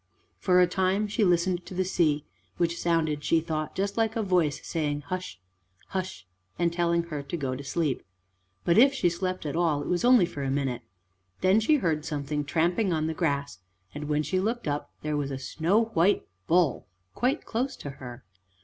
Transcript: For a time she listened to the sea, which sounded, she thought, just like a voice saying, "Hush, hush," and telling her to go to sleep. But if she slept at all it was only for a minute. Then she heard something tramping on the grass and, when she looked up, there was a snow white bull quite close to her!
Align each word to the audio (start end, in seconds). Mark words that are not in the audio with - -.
For 0.39 0.59
a 0.59 0.65
time 0.65 1.05
she 1.07 1.23
listened 1.23 1.63
to 1.67 1.75
the 1.75 1.85
sea, 1.85 2.25
which 2.57 2.79
sounded, 2.79 3.23
she 3.23 3.39
thought, 3.39 3.75
just 3.75 3.97
like 3.97 4.15
a 4.15 4.23
voice 4.23 4.59
saying, 4.65 5.01
"Hush, 5.01 5.39
hush," 5.89 6.25
and 6.57 6.73
telling 6.73 7.03
her 7.03 7.21
to 7.21 7.37
go 7.37 7.55
to 7.55 7.63
sleep. 7.63 8.01
But 8.65 8.79
if 8.79 8.95
she 8.95 9.11
slept 9.11 9.45
at 9.45 9.55
all 9.55 9.79
it 9.83 9.87
was 9.87 10.03
only 10.03 10.25
for 10.25 10.41
a 10.41 10.49
minute. 10.49 10.81
Then 11.41 11.59
she 11.59 11.75
heard 11.75 12.03
something 12.03 12.43
tramping 12.45 12.91
on 12.91 13.05
the 13.05 13.13
grass 13.13 13.59
and, 13.93 14.09
when 14.09 14.23
she 14.23 14.39
looked 14.39 14.67
up, 14.67 14.91
there 15.03 15.15
was 15.15 15.29
a 15.29 15.37
snow 15.37 15.83
white 15.93 16.25
bull 16.47 16.87
quite 17.13 17.45
close 17.45 17.75
to 17.75 17.91
her! 18.01 18.23